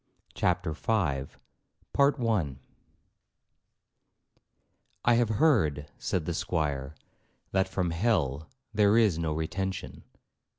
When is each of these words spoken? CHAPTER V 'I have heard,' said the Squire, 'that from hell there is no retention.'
CHAPTER 0.33 0.71
V 0.73 0.91
'I 1.29 2.55
have 5.05 5.29
heard,' 5.29 5.91
said 5.99 6.25
the 6.25 6.33
Squire, 6.33 6.95
'that 7.51 7.69
from 7.69 7.91
hell 7.91 8.49
there 8.73 8.97
is 8.97 9.19
no 9.19 9.31
retention.' 9.31 10.01